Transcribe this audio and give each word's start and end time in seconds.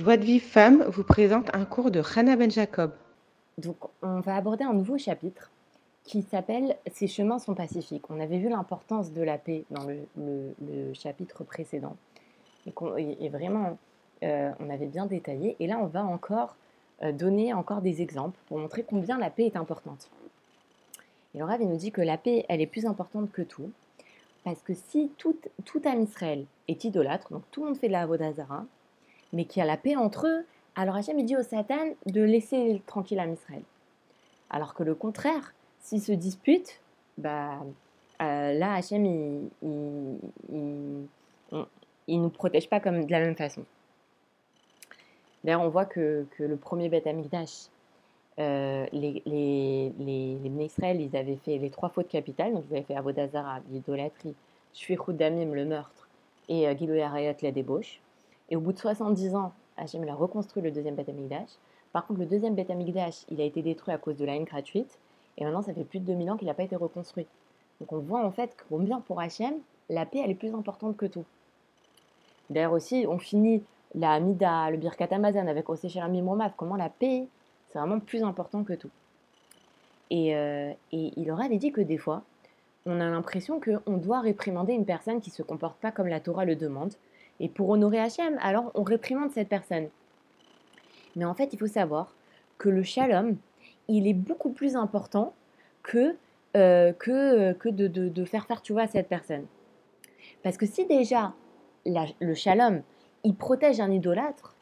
Joie 0.00 0.16
de 0.16 0.24
Vive 0.24 0.42
Femme 0.42 0.82
vous 0.84 1.04
présente 1.04 1.54
un 1.54 1.66
cours 1.66 1.90
de 1.90 2.00
Hannah 2.16 2.34
Ben 2.34 2.50
Jacob. 2.50 2.92
Donc, 3.58 3.76
on 4.00 4.20
va 4.20 4.34
aborder 4.34 4.64
un 4.64 4.72
nouveau 4.72 4.96
chapitre 4.96 5.50
qui 6.04 6.22
s'appelle 6.22 6.78
Ces 6.90 7.06
chemins 7.06 7.38
sont 7.38 7.54
pacifiques. 7.54 8.08
On 8.08 8.18
avait 8.18 8.38
vu 8.38 8.48
l'importance 8.48 9.12
de 9.12 9.20
la 9.20 9.36
paix 9.36 9.64
dans 9.70 9.84
le, 9.84 10.94
chapitre 10.94 11.44
précédent. 11.44 11.96
Et, 12.66 13.28
vraiment, 13.28 13.76
euh, 14.22 14.50
on 14.58 14.70
avait 14.70 14.86
bien 14.86 15.04
détaillé. 15.04 15.54
Et 15.60 15.66
là, 15.66 15.78
on 15.78 15.86
va 15.86 16.02
encore 16.02 16.56
euh, 17.02 17.12
donner 17.12 17.52
encore 17.52 17.82
des 17.82 18.00
exemples 18.00 18.38
pour 18.46 18.56
montrer 18.56 18.84
combien 18.84 19.18
la 19.18 19.28
paix 19.28 19.44
est 19.44 19.56
importante. 19.56 20.08
Et 21.34 21.40
le 21.40 21.44
Rav, 21.44 21.60
il 21.60 21.68
nous 21.68 21.76
dit 21.76 21.92
que 21.92 22.00
la 22.00 22.16
paix, 22.16 22.46
elle 22.48 22.62
est 22.62 22.66
plus 22.66 22.86
importante 22.86 23.30
que 23.32 23.42
tout. 23.42 23.70
Parce 24.44 24.62
que 24.62 24.72
si 24.72 25.10
tout, 25.18 25.36
tout 25.66 25.82
Israël 25.86 26.46
est 26.68 26.84
idolâtre, 26.84 27.30
donc 27.30 27.42
tout 27.50 27.60
le 27.60 27.66
monde 27.66 27.76
fait 27.76 27.88
de 27.88 27.92
la 27.92 28.00
Avodazara, 28.00 28.64
mais 29.32 29.44
qu'il 29.44 29.60
y 29.60 29.62
a 29.62 29.66
la 29.66 29.76
paix 29.76 29.96
entre 29.96 30.26
eux, 30.26 30.44
alors 30.76 30.96
Hachem 30.96 31.22
dit 31.24 31.36
au 31.36 31.42
Satan 31.42 31.94
de 32.06 32.22
laisser 32.22 32.82
tranquille 32.86 33.18
âme 33.18 33.32
Israël. 33.32 33.62
Alors 34.50 34.74
que 34.74 34.82
le 34.82 34.94
contraire, 34.94 35.54
s'ils 35.80 36.02
se 36.02 36.12
disputent, 36.12 36.80
bah, 37.18 37.60
euh, 38.22 38.52
là 38.52 38.74
Hachem 38.74 39.04
il, 39.04 39.50
il, 42.08 42.20
nous 42.22 42.28
protège 42.30 42.68
pas 42.68 42.80
comme 42.80 43.04
de 43.04 43.10
la 43.10 43.20
même 43.20 43.36
façon. 43.36 43.64
D'ailleurs, 45.44 45.62
on 45.62 45.68
voit 45.68 45.86
que, 45.86 46.26
le 46.38 46.56
premier 46.56 46.88
Beth 46.88 47.06
Amikdash, 47.06 47.68
euh, 48.38 48.86
les, 48.92 49.22
les, 49.26 50.64
Israël, 50.64 51.00
ils 51.00 51.16
avaient 51.16 51.36
fait 51.36 51.58
les 51.58 51.70
trois 51.70 51.88
fautes 51.88 52.08
capitales. 52.08 52.52
Donc, 52.52 52.64
ils 52.70 52.76
avaient 52.76 52.84
fait 52.84 52.96
Avodazara, 52.96 53.60
l'idolâtrie, 53.70 54.34
Shvichut 54.74 55.14
Damim, 55.14 55.54
le 55.54 55.64
meurtre, 55.64 56.08
et 56.48 56.68
euh, 56.68 56.76
Gilou 56.76 56.94
la 56.94 57.52
débauche. 57.52 58.00
Et 58.50 58.56
au 58.56 58.60
bout 58.60 58.72
de 58.72 58.78
70 58.78 59.34
ans, 59.34 59.52
Hachem 59.76 60.06
a 60.08 60.14
reconstruit 60.14 60.62
le 60.62 60.70
deuxième 60.70 60.94
Beth 60.94 61.08
Amikdash. 61.08 61.50
Par 61.92 62.06
contre, 62.06 62.20
le 62.20 62.26
deuxième 62.26 62.54
Beth 62.54 62.70
Amikdash, 62.70 63.24
il 63.30 63.40
a 63.40 63.44
été 63.44 63.62
détruit 63.62 63.94
à 63.94 63.98
cause 63.98 64.16
de 64.16 64.24
la 64.24 64.34
haine 64.34 64.44
gratuite. 64.44 64.98
Et 65.38 65.44
maintenant, 65.44 65.62
ça 65.62 65.72
fait 65.72 65.84
plus 65.84 66.00
de 66.00 66.06
2000 66.06 66.30
ans 66.30 66.36
qu'il 66.36 66.48
n'a 66.48 66.54
pas 66.54 66.64
été 66.64 66.76
reconstruit. 66.76 67.26
Donc, 67.80 67.92
on 67.92 67.98
voit 67.98 68.24
en 68.24 68.30
fait 68.30 68.54
combien 68.68 69.00
pour 69.00 69.20
Hachem, 69.20 69.54
la 69.88 70.04
paix, 70.04 70.20
elle 70.24 70.30
est 70.30 70.34
plus 70.34 70.54
importante 70.54 70.96
que 70.96 71.06
tout. 71.06 71.24
D'ailleurs 72.50 72.72
aussi, 72.72 73.06
on 73.08 73.18
finit 73.18 73.62
la 73.94 74.12
Amida, 74.12 74.70
le 74.70 74.76
Birkat 74.76 75.08
Amazon 75.10 75.46
avec 75.46 75.68
Osechelami 75.68 76.22
Momav, 76.22 76.52
comment 76.56 76.76
la 76.76 76.88
paix, 76.88 77.26
c'est 77.68 77.78
vraiment 77.78 78.00
plus 78.00 78.22
important 78.22 78.64
que 78.64 78.72
tout. 78.72 78.90
Et, 80.10 80.34
euh, 80.34 80.72
et 80.92 81.12
il 81.16 81.30
aurait 81.30 81.48
dit 81.48 81.72
que 81.72 81.80
des 81.80 81.98
fois, 81.98 82.22
on 82.86 83.00
a 83.00 83.08
l'impression 83.08 83.60
qu'on 83.60 83.96
doit 83.96 84.20
réprimander 84.20 84.72
une 84.72 84.84
personne 84.84 85.20
qui 85.20 85.30
ne 85.30 85.34
se 85.34 85.42
comporte 85.42 85.78
pas 85.78 85.92
comme 85.92 86.08
la 86.08 86.20
Torah 86.20 86.44
le 86.44 86.56
demande. 86.56 86.94
Et 87.40 87.48
pour 87.48 87.70
honorer 87.70 87.98
Hachem, 87.98 88.38
alors 88.40 88.70
on 88.74 88.82
réprimande 88.82 89.30
cette 89.32 89.48
personne. 89.48 89.88
Mais 91.16 91.24
en 91.24 91.34
fait, 91.34 91.52
il 91.52 91.58
faut 91.58 91.66
savoir 91.66 92.14
que 92.58 92.68
le 92.68 92.82
shalom, 92.82 93.36
il 93.88 94.06
est 94.06 94.14
beaucoup 94.14 94.50
plus 94.50 94.76
important 94.76 95.34
que, 95.82 96.16
euh, 96.56 96.92
que, 96.92 97.52
que 97.54 97.68
de, 97.68 98.24
faire 98.24 98.46
faire 98.46 98.62
tu 98.62 98.72
vois 98.72 98.82
à 98.82 98.86
cette 98.86 99.08
personne. 99.08 99.46
Parce 100.42 100.56
que 100.56 100.66
si 100.66 100.86
déjà 100.86 101.34
le 101.86 102.34
shalom, 102.34 102.82
il 103.24 103.34
protège 103.34 103.80
un 103.80 103.90
idolâtre, 103.90 104.54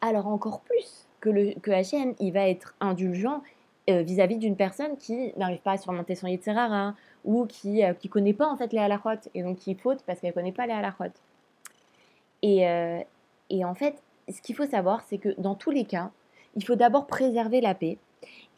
alors 0.00 0.26
encore 0.26 0.60
plus 0.60 1.08
que, 1.20 1.30
le, 1.30 1.54
Hachem, 1.72 2.14
il 2.18 2.32
va 2.32 2.48
être 2.48 2.74
indulgent 2.80 3.42
euh, 3.90 4.02
vis-à-vis 4.02 4.38
d'une 4.38 4.56
personne 4.56 4.96
qui 4.96 5.32
n'arrive 5.36 5.60
pas 5.60 5.72
à 5.72 5.76
surmonter 5.76 6.14
son 6.14 6.26
yitzhara 6.26 6.94
ou 7.24 7.46
qui 7.46 7.82
ne 7.82 7.90
euh, 7.90 8.08
connaît 8.10 8.32
pas 8.34 8.46
en 8.46 8.56
fait 8.56 8.72
les 8.72 8.78
halachot 8.78 9.28
et 9.34 9.42
donc 9.42 9.58
qui 9.58 9.74
faute 9.74 10.02
parce 10.06 10.20
qu'elle 10.20 10.34
connaît 10.34 10.52
pas 10.52 10.66
les 10.66 10.72
halachot. 10.72 11.12
Et, 12.44 12.68
euh, 12.68 13.00
et 13.48 13.64
en 13.64 13.74
fait, 13.74 14.02
ce 14.28 14.42
qu'il 14.42 14.54
faut 14.54 14.66
savoir, 14.66 15.02
c'est 15.08 15.16
que 15.16 15.30
dans 15.38 15.54
tous 15.54 15.70
les 15.70 15.86
cas, 15.86 16.10
il 16.56 16.62
faut 16.62 16.74
d'abord 16.74 17.06
préserver 17.06 17.62
la 17.62 17.74
paix 17.74 17.96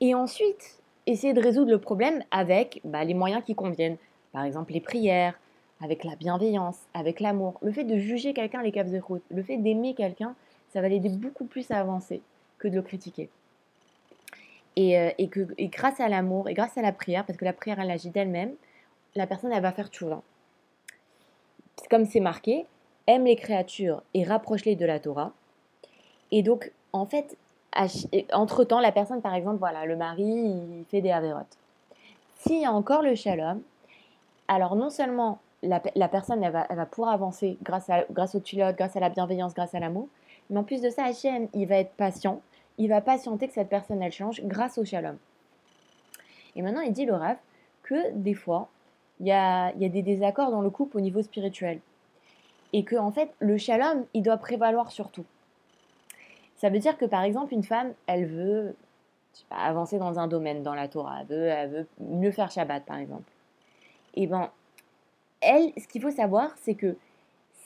et 0.00 0.12
ensuite 0.12 0.80
essayer 1.06 1.32
de 1.34 1.40
résoudre 1.40 1.70
le 1.70 1.78
problème 1.78 2.24
avec 2.32 2.80
bah, 2.82 3.04
les 3.04 3.14
moyens 3.14 3.44
qui 3.44 3.54
conviennent. 3.54 3.96
Par 4.32 4.42
exemple, 4.42 4.72
les 4.72 4.80
prières, 4.80 5.38
avec 5.80 6.02
la 6.02 6.16
bienveillance, 6.16 6.78
avec 6.94 7.20
l'amour. 7.20 7.60
Le 7.62 7.70
fait 7.70 7.84
de 7.84 7.96
juger 7.96 8.34
quelqu'un 8.34 8.60
les 8.60 8.72
caves 8.72 8.90
de 8.90 8.98
route, 8.98 9.22
le 9.30 9.42
fait 9.44 9.56
d'aimer 9.56 9.94
quelqu'un, 9.94 10.34
ça 10.72 10.80
va 10.80 10.88
l'aider 10.88 11.10
beaucoup 11.10 11.44
plus 11.44 11.70
à 11.70 11.78
avancer 11.78 12.22
que 12.58 12.66
de 12.66 12.74
le 12.74 12.82
critiquer. 12.82 13.30
Et, 14.74 14.98
euh, 14.98 15.10
grâce 15.60 16.00
à 16.00 16.08
l'amour 16.08 16.48
et 16.48 16.54
grâce 16.54 16.76
à 16.76 16.82
la 16.82 16.90
prière, 16.90 17.24
parce 17.24 17.38
que 17.38 17.44
la 17.44 17.52
prière 17.52 17.78
elle 17.78 17.90
agit 17.92 18.10
d'elle-même, 18.10 18.52
la 19.14 19.28
personne 19.28 19.52
elle 19.52 19.62
va 19.62 19.70
faire 19.70 19.88
tchouva. 19.88 20.22
Comme 21.88 22.04
c'est 22.04 22.20
marqué, 22.20 22.66
aime 23.06 23.24
les 23.24 23.36
créatures 23.36 24.02
et 24.14 24.24
rapproche-les 24.24 24.76
de 24.76 24.86
la 24.86 25.00
Torah. 25.00 25.32
Et 26.30 26.42
donc, 26.42 26.72
en 26.92 27.06
fait, 27.06 27.36
entre-temps, 28.32 28.80
la 28.80 28.92
personne, 28.92 29.20
par 29.20 29.34
exemple, 29.34 29.58
voilà, 29.58 29.84
le 29.84 29.96
mari, 29.96 30.24
il 30.24 30.84
fait 30.88 31.00
des 31.00 31.10
avérotes. 31.10 31.56
S'il 32.36 32.60
y 32.60 32.64
a 32.64 32.72
encore 32.72 33.02
le 33.02 33.14
shalom, 33.14 33.60
alors 34.48 34.76
non 34.76 34.90
seulement 34.90 35.38
la, 35.62 35.80
personne, 36.08 36.42
elle 36.42 36.52
va, 36.52 36.66
elle 36.68 36.76
va 36.76 36.86
pouvoir 36.86 37.12
avancer 37.12 37.58
grâce, 37.62 37.90
à, 37.90 38.04
grâce 38.10 38.34
au 38.34 38.40
pilote, 38.40 38.76
grâce 38.76 38.96
à 38.96 39.00
la 39.00 39.08
bienveillance, 39.08 39.54
grâce 39.54 39.74
à 39.74 39.80
l'amour. 39.80 40.08
Mais 40.50 40.58
en 40.58 40.64
plus 40.64 40.80
de 40.80 40.90
ça, 40.90 41.04
Hachem, 41.04 41.48
il 41.54 41.66
va 41.66 41.76
être 41.76 41.92
patient. 41.92 42.40
Il 42.78 42.88
va 42.88 43.00
patienter 43.00 43.48
que 43.48 43.54
cette 43.54 43.68
personne, 43.68 44.02
elle 44.02 44.12
change 44.12 44.42
grâce 44.44 44.78
au 44.78 44.84
shalom. 44.84 45.16
Et 46.54 46.62
maintenant, 46.62 46.82
il 46.82 46.92
dit, 46.92 47.04
le 47.04 47.14
Rav, 47.14 47.36
que 47.82 48.12
des 48.12 48.34
fois, 48.34 48.68
il 49.20 49.26
y 49.26 49.32
a, 49.32 49.72
y 49.76 49.84
a 49.84 49.88
des 49.88 50.02
désaccords 50.02 50.50
dans 50.50 50.60
le 50.60 50.70
couple 50.70 50.98
au 50.98 51.00
niveau 51.00 51.22
spirituel. 51.22 51.80
Et 52.72 52.84
que, 52.84 52.96
en 52.96 53.10
fait, 53.10 53.30
le 53.38 53.56
shalom, 53.56 54.04
il 54.14 54.22
doit 54.22 54.36
prévaloir 54.36 54.90
sur 54.90 55.10
tout. 55.10 55.24
Ça 56.56 56.68
veut 56.68 56.78
dire 56.78 56.96
que, 56.96 57.04
par 57.04 57.22
exemple, 57.22 57.54
une 57.54 57.62
femme, 57.62 57.92
elle 58.06 58.26
veut 58.26 58.74
avancer 59.50 59.98
dans 59.98 60.18
un 60.18 60.26
domaine, 60.26 60.62
dans 60.62 60.74
la 60.74 60.88
Torah. 60.88 61.20
Elle 61.30 61.70
veut, 61.70 61.86
mieux 62.00 62.30
faire 62.30 62.50
Shabbat, 62.50 62.84
par 62.84 62.98
exemple. 62.98 63.30
Et 64.14 64.26
ben, 64.26 64.50
elle, 65.40 65.72
ce 65.76 65.86
qu'il 65.86 66.00
faut 66.00 66.10
savoir, 66.10 66.50
c'est 66.56 66.74
que 66.74 66.96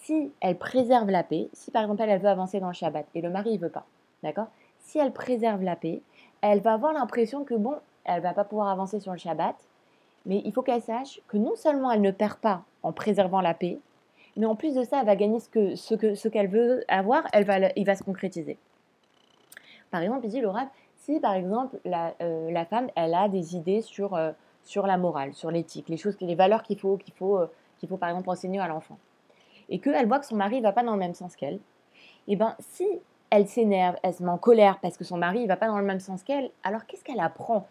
si 0.02 0.32
elle 0.40 0.58
préserve 0.58 1.10
la 1.10 1.22
paix, 1.22 1.48
si 1.52 1.70
par 1.70 1.82
exemple 1.82 2.02
elle 2.02 2.20
veut 2.20 2.28
avancer 2.28 2.58
dans 2.58 2.68
le 2.68 2.74
Shabbat 2.74 3.06
et 3.14 3.20
le 3.20 3.30
mari 3.30 3.54
ne 3.54 3.58
veut 3.58 3.68
pas, 3.68 3.86
d'accord? 4.22 4.48
Si 4.80 4.98
elle 4.98 5.12
préserve 5.12 5.62
la 5.62 5.76
paix, 5.76 6.02
elle 6.40 6.60
va 6.60 6.72
avoir 6.72 6.92
l'impression 6.92 7.44
que 7.44 7.54
bon, 7.54 7.76
elle 8.04 8.22
va 8.22 8.32
pas 8.32 8.44
pouvoir 8.44 8.68
avancer 8.68 8.98
sur 8.98 9.12
le 9.12 9.18
Shabbat, 9.18 9.54
mais 10.26 10.42
il 10.44 10.52
faut 10.52 10.62
qu'elle 10.62 10.82
sache 10.82 11.20
que 11.28 11.36
non 11.36 11.54
seulement 11.54 11.92
elle 11.92 12.00
ne 12.00 12.10
perd 12.10 12.38
pas 12.38 12.62
en 12.82 12.92
préservant 12.92 13.40
la 13.40 13.54
paix, 13.54 13.78
mais 14.40 14.46
en 14.46 14.56
plus 14.56 14.74
de 14.74 14.82
ça, 14.84 15.00
elle 15.00 15.06
va 15.06 15.16
gagner 15.16 15.38
ce 15.38 15.50
que 15.50 15.76
ce 15.76 15.94
que 15.94 16.14
ce 16.14 16.26
qu'elle 16.26 16.48
veut 16.48 16.82
avoir, 16.88 17.24
il 17.34 17.84
va 17.84 17.94
se 17.94 18.02
concrétiser. 18.02 18.56
Par 19.90 20.00
exemple, 20.00 20.24
il 20.24 20.30
dit 20.30 20.40
Laura, 20.40 20.70
si 20.96 21.20
par 21.20 21.34
exemple 21.34 21.78
la, 21.84 22.14
euh, 22.22 22.50
la, 22.50 22.64
femme 22.64 22.88
elle 22.96 23.12
a 23.12 23.28
des 23.28 23.54
idées 23.54 23.82
sur 23.82 24.14
euh, 24.14 24.32
la 24.76 24.96
morale, 24.96 25.34
sur 25.34 25.50
l'éthique, 25.50 25.90
les 25.90 26.34
valeurs 26.34 26.62
euh, 26.62 26.96
qu'il 26.96 27.14
faut 27.88 27.96
par 27.98 28.08
exemple 28.08 28.30
enseigner 28.30 28.60
à 28.60 28.66
l'enfant, 28.66 28.98
et 29.68 29.78
qu'elle 29.78 30.06
voit 30.06 30.20
que 30.20 30.26
son 30.26 30.36
mari 30.36 30.56
ne 30.56 30.62
va 30.62 30.72
pas 30.72 30.84
dans 30.84 30.92
le 30.92 30.98
même 30.98 31.14
sens 31.14 31.36
qu'elle, 31.36 31.56
et 32.26 32.32
eh 32.32 32.36
ben 32.36 32.54
si 32.60 32.88
elle 33.28 33.46
s'énerve, 33.46 33.96
elle 34.02 34.14
se 34.14 34.22
met 34.22 34.30
en 34.30 34.38
colère 34.38 34.78
parce 34.80 34.96
que 34.96 35.04
son 35.04 35.18
mari 35.18 35.42
ne 35.42 35.48
va 35.48 35.56
pas 35.56 35.66
dans 35.66 35.78
le 35.78 35.84
même 35.84 36.00
sens 36.00 36.22
qu'elle, 36.22 36.50
alors 36.62 36.86
qu'est-ce 36.86 37.04
qu'elle 37.04 37.20
apprend? 37.20 37.66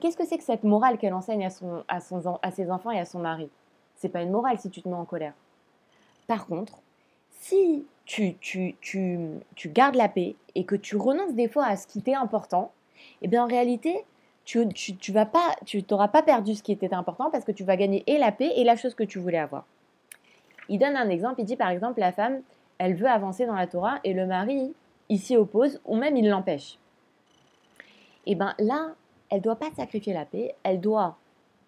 Qu'est-ce 0.00 0.16
que 0.16 0.24
c'est 0.24 0.38
que 0.38 0.44
cette 0.44 0.62
morale 0.62 0.98
qu'elle 0.98 1.14
enseigne 1.14 1.48
à, 1.88 1.96
à 2.42 2.50
ses 2.52 2.70
enfants 2.70 2.92
et 2.92 3.00
à 3.00 3.04
son 3.04 3.18
mari? 3.18 3.50
C'est 3.96 4.08
pas 4.08 4.22
une 4.22 4.30
morale 4.30 4.58
si 4.58 4.70
tu 4.70 4.82
te 4.82 4.88
mets 4.88 4.94
en 4.94 5.04
colère. 5.04 5.34
Par 6.26 6.46
contre, 6.46 6.80
si 7.30 7.86
tu, 8.04 8.34
tu, 8.40 8.76
tu, 8.80 9.18
tu 9.54 9.68
gardes 9.68 9.96
la 9.96 10.08
paix 10.08 10.36
et 10.54 10.64
que 10.64 10.76
tu 10.76 10.96
renonces 10.96 11.34
des 11.34 11.48
fois 11.48 11.66
à 11.66 11.76
ce 11.76 11.86
qui 11.86 12.02
t'est 12.02 12.14
important, 12.14 12.72
eh 13.22 13.28
bien 13.28 13.44
en 13.44 13.48
réalité, 13.48 14.04
tu, 14.44 14.68
tu, 14.68 14.96
tu 14.96 15.12
vas 15.12 15.26
pas, 15.26 15.56
tu 15.64 15.82
t'auras 15.82 16.08
pas 16.08 16.22
perdu 16.22 16.54
ce 16.54 16.62
qui 16.62 16.72
était 16.72 16.94
important 16.94 17.30
parce 17.30 17.44
que 17.44 17.52
tu 17.52 17.64
vas 17.64 17.76
gagner 17.76 18.02
et 18.06 18.18
la 18.18 18.32
paix 18.32 18.52
et 18.56 18.64
la 18.64 18.76
chose 18.76 18.94
que 18.94 19.04
tu 19.04 19.18
voulais 19.18 19.38
avoir. 19.38 19.64
Il 20.68 20.78
donne 20.78 20.96
un 20.96 21.08
exemple, 21.08 21.40
il 21.40 21.44
dit 21.44 21.56
par 21.56 21.70
exemple 21.70 22.00
la 22.00 22.12
femme, 22.12 22.42
elle 22.78 22.94
veut 22.94 23.08
avancer 23.08 23.46
dans 23.46 23.54
la 23.54 23.66
Torah 23.66 23.98
et 24.04 24.12
le 24.12 24.26
mari, 24.26 24.74
il 25.08 25.18
s'y 25.18 25.36
oppose 25.36 25.80
ou 25.84 25.96
même 25.96 26.16
il 26.16 26.28
l'empêche. 26.28 26.78
Et 28.26 28.34
bien 28.34 28.54
là, 28.58 28.94
elle 29.30 29.40
doit 29.40 29.56
pas 29.56 29.70
sacrifier 29.76 30.12
la 30.12 30.24
paix, 30.24 30.54
elle 30.62 30.80
doit 30.80 31.16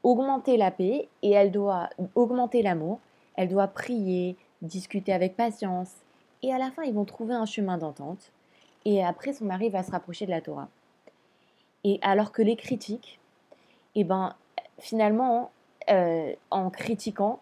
augmenter 0.02 0.56
la 0.56 0.70
paix 0.70 1.08
et 1.22 1.30
elle 1.30 1.50
doit 1.50 1.88
augmenter 2.14 2.62
l'amour, 2.62 3.00
elle 3.36 3.48
doit 3.48 3.68
prier, 3.68 4.36
discuter 4.64 5.12
avec 5.12 5.36
patience 5.36 5.90
et 6.42 6.52
à 6.52 6.58
la 6.58 6.70
fin 6.70 6.82
ils 6.82 6.94
vont 6.94 7.04
trouver 7.04 7.34
un 7.34 7.46
chemin 7.46 7.78
d'entente 7.78 8.32
et 8.84 9.04
après 9.04 9.32
son 9.32 9.44
mari 9.44 9.70
va 9.70 9.82
se 9.82 9.90
rapprocher 9.90 10.26
de 10.26 10.30
la 10.30 10.40
Torah. 10.40 10.68
Et 11.84 11.98
alors 12.02 12.32
que 12.32 12.42
les 12.42 12.56
critiques, 12.56 13.20
eh 13.94 14.04
ben, 14.04 14.34
finalement, 14.78 15.50
euh, 15.90 16.32
en 16.50 16.70
critiquant, 16.70 17.40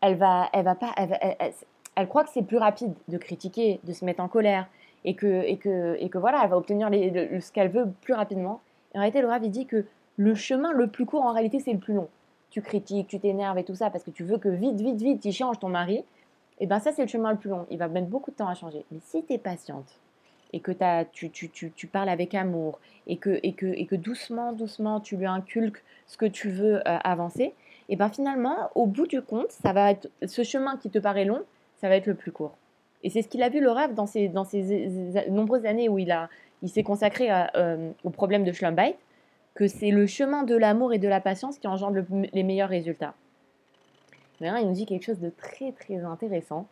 elle 0.00 0.16
va, 0.16 0.48
elle 0.52 0.64
va 0.64 0.74
pas, 0.74 0.94
elle, 0.96 2.08
croit 2.08 2.24
que 2.24 2.30
c'est 2.30 2.42
plus 2.42 2.58
rapide 2.58 2.94
de 3.08 3.18
critiquer, 3.18 3.80
de 3.84 3.92
se 3.92 4.04
mettre 4.04 4.20
en 4.20 4.28
colère, 4.28 4.68
et 5.04 5.14
que, 5.14 5.42
et 5.44 5.56
que, 5.56 5.96
et 5.98 6.08
que 6.08 6.18
voilà, 6.18 6.40
elle 6.42 6.50
va 6.50 6.56
obtenir 6.56 6.88
ce 6.90 7.52
qu'elle 7.52 7.70
veut 7.70 7.90
plus 8.02 8.14
rapidement. 8.14 8.60
en 8.94 8.98
réalité, 8.98 9.22
le 9.22 9.28
il 9.42 9.50
dit 9.50 9.66
que 9.66 9.86
le 10.16 10.34
chemin 10.34 10.72
le 10.72 10.88
plus 10.88 11.06
court, 11.06 11.22
en 11.22 11.32
réalité, 11.32 11.60
c'est 11.60 11.72
le 11.72 11.78
plus 11.78 11.94
long. 11.94 12.08
Tu 12.50 12.62
critiques, 12.62 13.08
tu 13.08 13.20
t'énerves 13.20 13.58
et 13.58 13.64
tout 13.64 13.74
ça 13.74 13.90
parce 13.90 14.04
que 14.04 14.10
tu 14.10 14.24
veux 14.24 14.38
que 14.38 14.48
vite, 14.48 14.80
vite, 14.80 15.00
vite, 15.00 15.24
il 15.24 15.32
change 15.32 15.58
ton 15.58 15.68
mari. 15.68 16.04
Et 16.60 16.64
eh 16.64 16.66
ben 16.66 16.80
ça, 16.80 16.90
c'est 16.92 17.02
le 17.02 17.08
chemin 17.08 17.30
le 17.30 17.38
plus 17.38 17.50
long. 17.50 17.66
Il 17.70 17.78
va 17.78 17.86
mettre 17.86 18.08
beaucoup 18.08 18.32
de 18.32 18.36
temps 18.36 18.48
à 18.48 18.54
changer. 18.54 18.84
Mais 18.90 18.98
si 19.00 19.22
tu 19.24 19.32
es 19.32 19.38
patiente 19.38 20.00
et 20.52 20.58
que 20.58 20.72
t'as- 20.72 21.04
tu, 21.04 21.30
tu, 21.30 21.48
tu, 21.50 21.70
tu 21.70 21.86
parles 21.86 22.08
avec 22.08 22.34
amour 22.34 22.80
et 23.06 23.16
que, 23.16 23.38
et, 23.44 23.52
que, 23.52 23.66
et 23.66 23.86
que 23.86 23.94
doucement, 23.94 24.52
doucement, 24.52 24.98
tu 25.00 25.16
lui 25.16 25.26
inculques 25.26 25.82
ce 26.06 26.16
que 26.16 26.26
tu 26.26 26.48
veux 26.50 26.76
euh, 26.78 26.98
avancer, 27.04 27.54
et 27.88 27.96
ben 27.96 28.08
finalement, 28.08 28.56
au 28.74 28.86
bout 28.86 29.06
du 29.06 29.22
compte, 29.22 29.50
ça 29.52 29.72
va 29.72 29.90
être 29.92 30.10
ce 30.26 30.42
chemin 30.42 30.76
qui 30.78 30.90
te 30.90 30.98
paraît 30.98 31.24
long, 31.24 31.42
ça 31.80 31.88
va 31.88 31.96
être 31.96 32.06
le 32.06 32.14
plus 32.14 32.32
court. 32.32 32.56
Et 33.04 33.10
c'est 33.10 33.22
ce 33.22 33.28
qu'il 33.28 33.42
a 33.42 33.48
vu 33.50 33.60
le 33.60 33.70
rêve 33.70 33.94
dans 33.94 34.06
ces, 34.06 34.28
dans 34.28 34.44
ces 34.44 34.90
nombreuses 35.30 35.64
années 35.64 35.88
où 35.88 35.98
il, 35.98 36.10
a, 36.10 36.28
il 36.62 36.68
s'est 36.68 36.82
consacré 36.82 37.28
euh, 37.30 37.90
au 38.02 38.10
problème 38.10 38.42
de 38.42 38.50
Schlumbite, 38.52 38.96
que 39.54 39.68
c'est 39.68 39.90
le 39.90 40.06
chemin 40.06 40.42
de 40.42 40.56
l'amour 40.56 40.92
et 40.92 40.98
de 40.98 41.08
la 41.08 41.20
patience 41.20 41.58
qui 41.58 41.68
engendre 41.68 41.94
le- 41.94 42.26
les 42.32 42.42
meilleurs 42.42 42.68
résultats. 42.68 43.14
Maintenant, 44.40 44.58
il 44.58 44.66
nous 44.66 44.74
dit 44.74 44.86
quelque 44.86 45.04
chose 45.04 45.18
de 45.20 45.30
très 45.30 45.72
très 45.72 46.04
intéressant, 46.04 46.66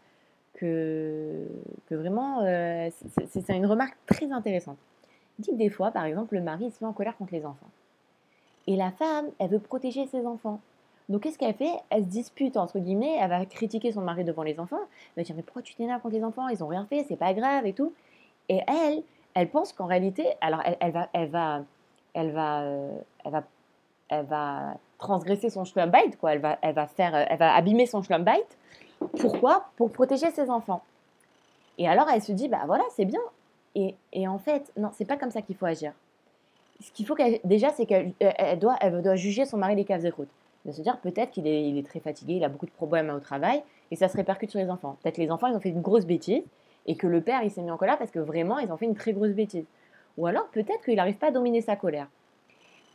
que, 0.54 1.46
vraiment, 1.90 2.40
euh, 2.42 2.88
c'est- 3.28 3.48
une 3.50 3.66
remarque 3.66 3.96
très 4.06 4.32
intéressante. 4.32 4.78
Il 5.38 5.44
dit 5.44 5.50
que 5.50 5.56
des 5.56 5.68
fois, 5.70 5.90
par 5.90 6.04
exemple, 6.04 6.34
le 6.34 6.40
mari 6.40 6.70
se 6.70 6.82
met 6.82 6.88
en 6.88 6.92
colère 6.92 7.16
contre 7.16 7.34
les 7.34 7.44
enfants. 7.44 7.68
Et 8.66 8.76
la 8.76 8.90
femme, 8.90 9.26
elle 9.38 9.50
veut 9.50 9.58
protéger 9.58 10.06
ses 10.06 10.26
enfants. 10.26 10.60
Donc 11.08 11.22
qu'est-ce 11.22 11.38
qu'elle 11.38 11.54
fait? 11.54 11.74
Elle 11.90 12.02
se 12.02 12.08
dispute, 12.08 12.56
entre 12.56 12.78
guillemets, 12.78 13.16
elle 13.20 13.28
va 13.28 13.44
critiquer 13.46 13.92
son 13.92 14.00
mari 14.00 14.24
devant 14.24 14.42
les 14.42 14.58
enfants. 14.58 14.80
Elle 15.16 15.22
va 15.22 15.26
dire, 15.26 15.36
mais 15.36 15.42
pourquoi 15.42 15.62
tu 15.62 15.74
t'énerves 15.74 16.00
contre 16.00 16.16
les 16.16 16.24
enfants? 16.24 16.48
Ils 16.48 16.64
ont 16.64 16.68
rien 16.68 16.84
fait, 16.86 17.04
c'est 17.08 17.16
pas 17.16 17.32
grave 17.32 17.64
et 17.66 17.72
tout. 17.74 17.92
Et 18.48 18.60
elle, 18.66 19.02
elle 19.34 19.48
pense 19.50 19.72
qu'en 19.72 19.86
réalité, 19.86 20.26
alors 20.40 20.62
elle, 20.80 20.92
va, 20.92 21.08
elle 21.12 21.28
va, 21.28 21.64
elle 22.14 22.32
va, 22.32 22.62
euh, 22.62 22.98
elle 23.24 23.32
va, 23.32 23.44
elle 24.08 24.24
va 24.26 24.76
transgresser 24.98 25.50
son 25.50 25.64
schlumbite, 25.64 26.18
quoi. 26.18 26.32
Elle 26.32 26.40
va, 26.40 26.58
elle 26.62 26.74
va 26.74 26.86
faire, 26.86 27.14
euh, 27.14 27.24
elle 27.28 27.38
va 27.38 27.54
abîmer 27.54 27.86
son 27.86 28.02
schlumbite. 28.02 28.58
Pourquoi? 29.20 29.66
Pour 29.76 29.90
protéger 29.90 30.30
ses 30.30 30.50
enfants. 30.50 30.82
Et 31.78 31.88
alors 31.88 32.08
elle 32.08 32.22
se 32.22 32.32
dit, 32.32 32.48
bah 32.48 32.62
voilà, 32.66 32.84
c'est 32.90 33.04
bien. 33.04 33.20
Et, 33.74 33.94
et 34.12 34.26
en 34.26 34.38
fait, 34.38 34.72
non, 34.76 34.90
c'est 34.94 35.04
pas 35.04 35.16
comme 35.16 35.30
ça 35.30 35.42
qu'il 35.42 35.56
faut 35.56 35.66
agir. 35.66 35.92
Ce 36.80 36.90
qu'il 36.90 37.06
faut 37.06 37.16
déjà, 37.44 37.70
c'est 37.70 37.86
qu'elle 37.86 38.12
elle- 38.18 38.34
elle 38.38 38.58
doit, 38.58 38.76
elle 38.80 39.02
doit 39.02 39.16
juger 39.16 39.44
son 39.44 39.58
mari 39.58 39.76
des 39.76 39.84
caves 39.84 40.04
et 40.04 40.10
croûtes. 40.10 40.30
De 40.64 40.72
se 40.72 40.82
dire 40.82 40.98
peut-être 40.98 41.30
qu'il 41.30 41.46
est, 41.46 41.68
il 41.68 41.78
est 41.78 41.86
très 41.86 42.00
fatigué, 42.00 42.34
il 42.34 42.44
a 42.44 42.48
beaucoup 42.48 42.66
de 42.66 42.70
problèmes 42.72 43.10
au 43.10 43.20
travail, 43.20 43.62
et 43.90 43.96
ça 43.96 44.08
se 44.08 44.16
répercute 44.16 44.50
sur 44.50 44.58
les 44.58 44.68
enfants. 44.68 44.96
Peut-être 45.02 45.16
les 45.18 45.30
enfants, 45.30 45.46
ils 45.46 45.54
ont 45.54 45.60
fait 45.60 45.68
une 45.68 45.80
grosse 45.80 46.06
bêtise, 46.06 46.42
et 46.86 46.96
que 46.96 47.06
le 47.06 47.20
père, 47.20 47.42
il 47.42 47.50
s'est 47.50 47.62
mis 47.62 47.70
en 47.70 47.76
colère 47.76 47.98
parce 47.98 48.10
que 48.10 48.18
vraiment, 48.18 48.58
ils 48.58 48.72
ont 48.72 48.76
fait 48.76 48.86
une 48.86 48.94
très 48.94 49.12
grosse 49.12 49.30
bêtise. 49.32 49.64
Ou 50.18 50.26
alors 50.26 50.46
peut-être 50.48 50.82
qu'il 50.84 50.96
n'arrive 50.96 51.16
pas 51.18 51.28
à 51.28 51.30
dominer 51.30 51.60
sa 51.60 51.76
colère. 51.76 52.08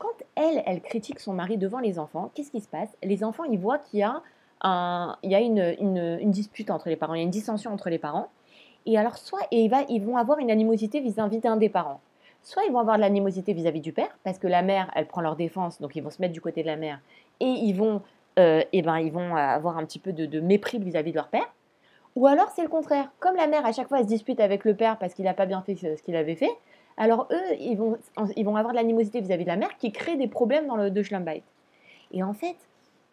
Quand 0.02 0.26
elle, 0.34 0.64
elle 0.66 0.82
critique 0.82 1.20
son 1.20 1.32
mari 1.32 1.60
devant 1.60 1.78
les 1.78 2.00
enfants, 2.00 2.32
qu'est-ce 2.34 2.50
qui 2.50 2.60
se 2.60 2.68
passe? 2.68 2.90
Les 3.04 3.24
enfants, 3.24 3.44
ils 3.44 3.60
voient 3.60 3.78
qu'il 3.78 4.00
y 4.00 4.04
a, 4.04 4.24
un, 4.62 5.16
il 5.22 5.30
y 5.30 5.36
a 5.36 5.40
une, 5.40 5.76
une- 5.80 6.32
dispute 6.32 6.72
entre 6.72 6.90
les 6.90 6.96
parents, 6.96 7.14
il 7.14 7.20
y 7.20 7.22
a 7.22 7.24
une 7.24 7.30
dissension 7.30 7.72
entre 7.72 7.92
les 7.92 8.00
parents. 8.00 8.30
Et 8.88 8.98
alors, 8.98 9.16
soit 9.20 9.42
et 9.52 9.70
ils 9.90 10.04
vont 10.04 10.18
avoir 10.18 10.40
une 10.40 10.50
animosité 10.50 11.02
vis-à-vis 11.02 11.38
d'un 11.38 11.56
des 11.56 11.70
parents. 11.70 12.02
Soit 12.42 12.64
ils 12.66 12.72
vont 12.72 12.80
avoir 12.80 12.96
de 12.96 13.02
l'animosité 13.02 13.54
vis-à-vis 13.54 13.80
du 13.80 13.94
père, 13.94 14.18
parce 14.24 14.40
que 14.40 14.48
la 14.48 14.64
mère, 14.64 14.90
elle 14.96 15.06
prend 15.06 15.22
leur 15.22 15.36
défense, 15.36 15.80
donc 15.80 15.96
ils 15.96 16.02
vont 16.02 16.10
se 16.10 16.20
mettre 16.20 16.34
du 16.34 16.42
côté 16.42 16.64
de 16.64 16.68
la 16.68 16.78
mère, 16.78 17.00
et 17.40 17.46
ils 17.46 17.74
vont, 17.74 18.02
euh, 18.40 18.64
eh 18.74 18.82
ben, 18.82 18.98
ils 18.98 19.12
vont 19.12 19.36
avoir 19.36 19.78
un 19.78 19.86
petit 19.86 20.00
peu 20.00 20.14
de, 20.14 20.26
de 20.26 20.40
mépris 20.40 20.80
vis-à-vis 20.80 21.12
de 21.12 21.18
leur 21.18 21.28
père. 21.28 21.54
Ou 22.16 22.26
alors 22.26 22.50
c'est 22.56 22.64
le 22.64 22.70
contraire. 22.70 23.12
Comme 23.20 23.36
la 23.36 23.46
mère, 23.46 23.68
à 23.68 23.72
chaque 23.72 23.88
fois, 23.88 24.00
elle 24.00 24.06
se 24.06 24.10
dispute 24.10 24.40
avec 24.40 24.66
le 24.66 24.74
père 24.74 24.98
parce 24.98 25.14
qu'il 25.14 25.26
n'a 25.26 25.36
pas 25.36 25.46
bien 25.46 25.62
fait 25.62 25.76
ce 25.76 26.02
qu'il 26.02 26.16
avait 26.16 26.36
fait, 26.36 26.52
alors 27.02 27.28
eux, 27.32 27.56
ils 27.60 27.76
vont, 27.76 27.98
ils 28.36 28.46
vont 28.46 28.56
avoir 28.56 28.74
de 28.74 28.78
l'animosité 28.78 29.22
vis-à-vis 29.22 29.44
de 29.44 29.50
la 29.50 29.56
mère 29.56 29.76
qui 29.80 29.92
crée 29.92 30.18
des 30.18 30.28
problèmes 30.28 30.68
dans 30.68 30.76
le 30.76 30.92
de 30.92 31.02
Schlumbite. 31.02 31.44
Et 32.12 32.22
en 32.22 32.36
fait, 32.36 32.56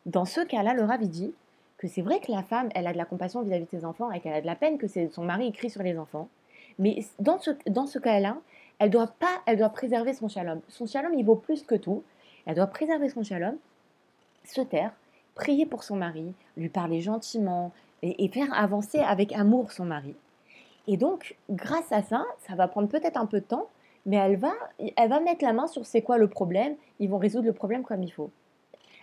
dans 0.05 0.27
ce 0.27 0.43
cas-là, 0.43 0.75
le 0.75 0.85
Rav, 0.85 1.01
dit 1.01 1.33
que 1.79 1.89
c'est 1.89 2.03
vrai 2.03 2.21
que 2.21 2.31
la 2.31 2.43
femme, 2.43 2.69
elle 2.75 2.87
a 2.87 2.93
de 2.93 2.99
la 2.99 3.07
compassion 3.07 3.41
vis-à-vis 3.41 3.65
de 3.65 3.71
ses 3.71 3.87
enfants 3.87 4.13
et 4.13 4.21
qu'elle 4.21 4.35
a 4.35 4.43
de 4.43 4.47
la 4.47 4.57
peine 4.57 4.77
que 4.77 4.87
son 4.89 5.25
mari 5.25 5.47
il 5.47 5.53
crie 5.53 5.71
sur 5.71 5.83
les 5.83 5.99
enfants. 5.99 6.29
Mais 6.79 6.99
dans 7.19 7.39
ce, 7.39 7.53
dans 7.67 7.87
ce 7.87 7.99
cas-là, 7.99 8.37
elle 8.79 8.91
doit 8.91 9.07
pas, 9.07 9.41
elle 9.47 9.57
doit 9.57 9.71
préserver 9.71 10.13
son 10.13 10.29
shalom. 10.29 10.61
Son 10.69 10.85
shalom, 10.85 11.15
il 11.15 11.25
vaut 11.25 11.37
plus 11.37 11.63
que 11.63 11.75
tout. 11.75 12.03
Elle 12.45 12.57
doit 12.57 12.67
préserver 12.67 13.09
son 13.09 13.23
shalom, 13.23 13.57
se 14.45 14.61
taire, 14.61 14.93
prier 15.35 15.65
pour 15.65 15.83
son 15.83 15.97
mari, 15.97 16.35
lui 16.59 16.69
parler 16.69 17.01
gentiment 17.01 17.73
et, 18.03 18.23
et 18.23 18.29
faire 18.29 18.53
avancer 18.53 18.99
avec 18.99 19.33
amour 19.33 19.73
son 19.73 19.87
mari. 19.87 20.15
Et 20.89 20.99
donc, 20.99 21.37
grâce 21.49 21.91
à 21.91 22.03
ça, 22.03 22.27
ça 22.47 22.55
va 22.55 22.69
prendre 22.69 22.89
peut-être 22.89 23.17
un 23.17 23.25
peu 23.25 23.41
de 23.41 23.47
temps, 23.47 23.67
mais 24.09 24.17
elle 24.17 24.37
va, 24.37 24.53
elle 24.97 25.09
va 25.09 25.21
mettre 25.21 25.45
la 25.45 25.53
main 25.53 25.67
sur 25.67 25.85
c'est 25.87 26.03
quoi 26.03 26.17
le 26.17 26.29
problème. 26.29 26.75
Ils 26.99 27.09
vont 27.09 27.19
résoudre 27.19 27.47
le 27.47 27.53
problème 27.53 27.83
comme 27.83 28.03
il 28.03 28.11
faut. 28.11 28.31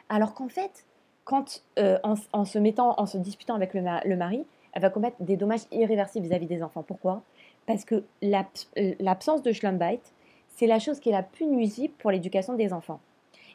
Alors 0.10 0.34
qu'en 0.34 0.50
fait, 0.50 0.84
quand 1.24 1.64
euh, 1.80 1.98
en, 2.04 2.46
se 2.46 2.60
mettant, 2.60 3.00
en 3.00 3.06
se 3.06 3.18
disputant 3.18 3.54
avec 3.56 3.74
le, 3.76 3.82
ma- 3.82 4.02
le 4.04 4.16
mari, 4.18 4.44
elle 4.74 4.82
va 4.82 4.90
commettre 4.90 5.18
des 5.20 5.38
dommages 5.38 5.62
irréversibles 5.72 6.26
vis-à-vis 6.28 6.48
des 6.48 6.64
enfants. 6.64 6.84
Pourquoi? 6.84 7.22
Parce 7.68 7.86
que 7.86 8.04
l'abs- 8.22 8.68
l'absence 9.00 9.44
de 9.44 9.52
schlumbite, 9.52 10.12
c'est 10.50 10.68
la 10.68 10.80
chose 10.80 11.00
qui 11.00 11.10
est 11.10 11.14
la 11.14 11.24
plus 11.24 11.46
nuisible 11.46 11.94
pour 12.00 12.12
l'éducation 12.12 12.56
des 12.56 12.74
enfants. 12.74 13.00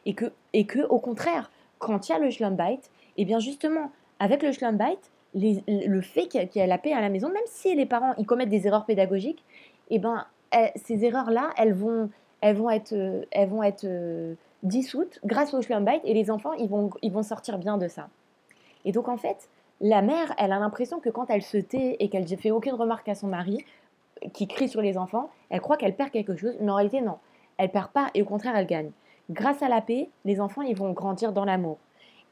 Et 0.05 0.13
que, 0.13 0.31
et 0.53 0.65
que, 0.65 0.79
au 0.87 0.99
contraire, 0.99 1.51
quand 1.79 2.07
il 2.07 2.13
y 2.13 2.15
a 2.15 2.19
le 2.19 2.31
schlumbite, 2.31 2.89
et 3.17 3.25
bien 3.25 3.39
justement, 3.39 3.91
avec 4.19 4.41
le 4.41 4.51
schlumbite, 4.53 5.11
le 5.33 6.01
fait 6.01 6.27
qu'il 6.27 6.49
y 6.55 6.61
a- 6.61 6.67
la 6.67 6.77
paix 6.77 6.93
à 6.93 7.01
la 7.01 7.09
maison, 7.09 7.29
même 7.29 7.43
si 7.47 7.75
les 7.75 7.85
parents 7.85 8.13
ils 8.17 8.25
commettent 8.25 8.49
des 8.49 8.67
erreurs 8.67 8.85
pédagogiques, 8.85 9.43
et 9.89 9.99
ben 9.99 10.25
ces 10.75 11.05
erreurs-là, 11.05 11.49
elles 11.57 11.73
vont, 11.73 12.09
elles 12.41 12.55
vont 12.55 12.69
être, 12.69 12.93
euh, 12.93 13.23
elles 13.31 13.49
vont 13.49 13.63
être 13.63 13.85
euh, 13.85 14.35
dissoutes 14.63 15.19
grâce 15.25 15.53
au 15.53 15.61
schlumbite 15.61 16.01
et 16.03 16.13
les 16.13 16.29
enfants 16.29 16.53
ils 16.53 16.69
vont, 16.69 16.89
ils 17.01 17.11
vont 17.11 17.23
sortir 17.23 17.57
bien 17.57 17.77
de 17.77 17.87
ça. 17.87 18.09
Et 18.85 18.91
donc 18.91 19.07
en 19.07 19.17
fait, 19.17 19.49
la 19.79 20.01
mère, 20.01 20.33
elle 20.37 20.51
a 20.51 20.59
l'impression 20.59 20.99
que 20.99 21.09
quand 21.09 21.29
elle 21.29 21.41
se 21.41 21.57
tait 21.57 21.97
et 21.99 22.09
qu'elle 22.09 22.29
ne 22.29 22.35
fait 22.35 22.51
aucune 22.51 22.73
remarque 22.73 23.09
à 23.09 23.15
son 23.15 23.27
mari 23.27 23.63
euh, 24.23 24.29
qui 24.33 24.47
crie 24.47 24.69
sur 24.69 24.81
les 24.81 24.97
enfants, 24.97 25.29
elle 25.49 25.61
croit 25.61 25.77
qu'elle 25.77 25.95
perd 25.95 26.11
quelque 26.11 26.35
chose, 26.35 26.55
mais 26.59 26.71
en 26.71 26.75
réalité 26.75 27.01
non, 27.01 27.17
elle 27.57 27.69
perd 27.69 27.89
pas 27.89 28.09
et 28.13 28.21
au 28.21 28.25
contraire 28.25 28.55
elle 28.55 28.67
gagne. 28.67 28.91
Grâce 29.29 29.61
à 29.61 29.69
la 29.69 29.81
paix, 29.81 30.09
les 30.25 30.41
enfants 30.41 30.61
ils 30.61 30.75
vont 30.75 30.91
grandir 30.91 31.31
dans 31.31 31.45
l'amour 31.45 31.77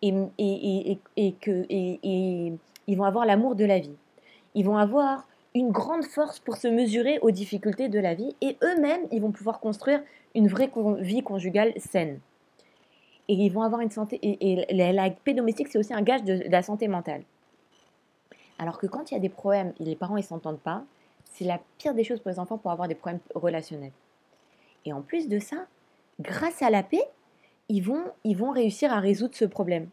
et, 0.02 0.14
et, 0.38 0.92
et, 0.92 1.00
et, 1.18 1.34
que, 1.34 1.66
et 1.70 2.54
ils 2.88 2.98
vont 2.98 3.04
avoir 3.04 3.26
l'amour 3.26 3.56
de 3.56 3.66
la 3.66 3.80
vie. 3.80 3.96
Ils 4.56 4.66
vont 4.66 4.78
avoir 4.78 5.29
une 5.56 5.72
grande 5.72 6.04
force 6.04 6.40
pour 6.40 6.58
se 6.58 6.68
mesurer 6.68 7.20
aux 7.20 7.32
difficultés 7.32 7.90
de 7.90 8.00
la 8.00 8.14
vie 8.14 8.36
et 8.42 8.58
eux-mêmes, 8.64 9.02
ils 9.12 9.22
vont 9.22 9.32
pouvoir 9.32 9.60
construire 9.60 10.02
une 10.36 10.48
vraie 10.48 10.72
vie 11.00 11.24
conjugale 11.24 11.74
saine. 11.78 12.20
Et 13.28 13.34
ils 13.34 13.52
vont 13.52 13.62
avoir 13.62 13.82
une 13.82 13.92
santé. 13.92 14.20
Et, 14.22 14.66
la, 14.74 15.10
paix 15.10 15.34
domestique, 15.34 15.68
c'est 15.68 15.78
aussi 15.78 15.94
un 15.94 16.02
gage 16.02 16.24
de, 16.24 16.36
de 16.38 16.52
la 16.52 16.64
santé 16.64 16.88
mentale. 16.88 17.24
Alors 18.58 18.78
que 18.78 18.88
quand 18.88 19.12
il 19.12 19.14
y 19.14 19.18
a 19.18 19.20
des 19.20 19.30
problèmes 19.30 19.74
et 19.80 19.86
les 19.86 19.96
parents 19.96 20.18
ne 20.18 20.22
s'entendent 20.22 20.60
pas, 20.60 20.84
c'est 21.26 21.46
la 21.46 21.60
pire 21.78 21.94
des 21.94 22.04
choses 22.04 22.20
pour 22.20 22.32
les 22.32 22.40
enfants 22.40 22.58
pour 22.58 22.72
avoir 22.72 22.88
des 22.88 22.96
problèmes 22.96 23.22
relationnels. 23.36 23.92
Et 24.86 24.94
en 24.94 25.02
plus 25.02 25.28
de 25.28 25.40
ça, 25.40 25.68
grâce 26.20 26.62
à 26.62 26.70
la 26.70 26.84
paix, 26.84 27.04
ils 27.70 27.82
vont, 27.82 28.04
ils 28.24 28.36
vont 28.36 28.52
réussir 28.52 28.92
à 28.92 29.00
résoudre 29.00 29.36
ce 29.36 29.46
problème. 29.46 29.90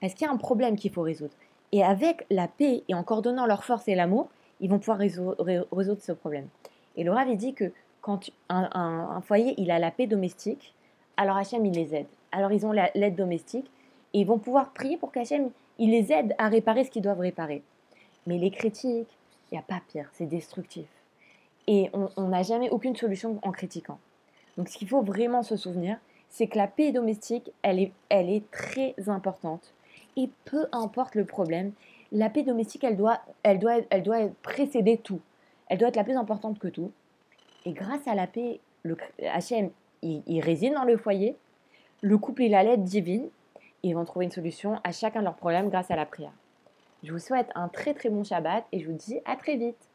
Parce 0.00 0.14
qu'il 0.14 0.26
y 0.26 0.30
a 0.30 0.32
un 0.32 0.36
problème 0.36 0.76
qu'il 0.76 0.92
faut 0.92 1.02
résoudre. 1.02 1.34
Et 1.72 1.84
avec 1.84 2.26
la 2.30 2.48
paix 2.48 2.82
et 2.88 2.94
en 2.94 3.04
coordonnant 3.04 3.46
leur 3.46 3.64
force 3.64 3.86
et 3.86 3.94
l'amour, 3.94 4.28
ils 4.60 4.68
vont 4.70 4.78
pouvoir 4.78 4.98
réso- 4.98 5.34
ré- 5.38 5.62
résoudre 5.72 6.02
ce 6.02 6.12
problème. 6.12 6.48
Et 6.96 7.04
le 7.04 7.12
Rav, 7.12 7.28
il 7.28 7.36
dit 7.36 7.54
que 7.54 7.72
quand 8.00 8.30
un, 8.48 9.20
foyer 9.22 9.54
il 9.58 9.70
a 9.70 9.78
la 9.78 9.90
paix 9.90 10.06
domestique, 10.06 10.74
alors 11.16 11.36
Hachem, 11.36 11.64
il 11.66 11.74
les 11.74 11.94
aide. 11.94 12.06
Alors 12.32 12.52
ils 12.52 12.64
ont 12.66 12.72
la- 12.72 12.90
l'aide 12.94 13.16
domestique 13.16 13.70
et 14.14 14.20
ils 14.20 14.26
vont 14.26 14.38
pouvoir 14.38 14.70
prier 14.70 14.96
pour 14.96 15.12
qu'Hachem, 15.12 15.50
il 15.78 15.90
les 15.90 16.12
aide 16.12 16.34
à 16.38 16.48
réparer 16.48 16.84
ce 16.84 16.90
qu'ils 16.90 17.02
doivent 17.02 17.20
réparer. 17.20 17.62
Mais 18.26 18.38
les 18.38 18.50
critiques, 18.50 19.08
il 19.50 19.54
n'y 19.54 19.58
a 19.58 19.62
pas 19.62 19.80
pire, 19.92 20.08
c'est 20.12 20.26
destructif. 20.26 20.86
Et 21.66 21.90
on 22.16 22.28
n'a 22.28 22.42
jamais 22.42 22.70
aucune 22.70 22.96
solution 22.96 23.38
en 23.42 23.52
critiquant. 23.52 23.98
Donc 24.56 24.68
ce 24.68 24.76
qu'il 24.76 24.88
faut 24.88 25.02
vraiment 25.02 25.42
se 25.42 25.56
souvenir, 25.56 25.98
c'est 26.28 26.46
que 26.46 26.58
la 26.58 26.66
paix 26.66 26.92
domestique, 26.92 27.50
elle 27.62 27.78
est, 27.78 27.92
elle 28.08 28.30
est 28.30 28.48
très 28.50 28.94
importante. 29.08 29.72
Et 30.16 30.30
peu 30.44 30.66
importe 30.72 31.14
le 31.14 31.24
problème, 31.24 31.72
la 32.12 32.30
paix 32.30 32.42
domestique, 32.42 32.84
elle 32.84 32.96
doit, 32.96 33.20
précéder 34.42 34.98
tout. 34.98 35.20
Elle 35.68 35.78
doit 35.78 35.88
être 35.88 35.96
la 35.96 36.04
plus 36.04 36.16
importante 36.16 36.58
que 36.58 36.68
tout. 36.68 36.92
Et 37.64 37.72
grâce 37.72 38.06
à 38.06 38.14
la 38.14 38.26
paix, 38.26 38.60
le 38.82 38.96
il, 40.02 40.22
il 40.26 40.40
réside 40.40 40.74
dans 40.74 40.84
le 40.84 40.96
foyer. 40.96 41.36
Le 42.00 42.16
couple, 42.18 42.42
il 42.42 42.54
a 42.54 42.62
l'aide 42.62 42.82
divine. 42.82 43.28
Ils 43.82 43.94
vont 43.94 44.04
trouver 44.04 44.24
une 44.24 44.30
solution 44.30 44.80
à 44.84 44.92
chacun 44.92 45.20
de 45.20 45.24
leurs 45.24 45.36
problèmes 45.36 45.68
grâce 45.68 45.90
à 45.90 45.96
la 45.96 46.06
prière. 46.06 46.32
Je 47.02 47.12
vous 47.12 47.18
souhaite 47.18 47.48
un 47.54 47.68
très 47.68 47.94
très 47.94 48.10
bon 48.10 48.24
Shabbat 48.24 48.64
et 48.72 48.80
je 48.80 48.86
vous 48.86 48.96
dis 48.96 49.20
à 49.24 49.36
très 49.36 49.56
vite. 49.56 49.89